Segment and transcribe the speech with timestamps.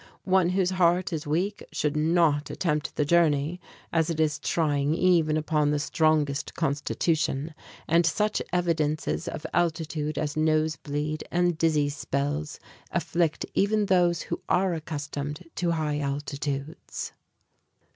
[0.25, 3.61] One whose heart is weak should not attempt the journey,
[3.93, 7.53] as it is trying even upon the strongest constitution,
[7.87, 12.59] and such evidences of altitude as nose bleed and dizzy spells
[12.89, 17.13] afflict even those who are accustomed to high altitudes.